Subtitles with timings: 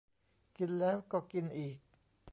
[0.57, 1.77] กินแล้วก็กินอีก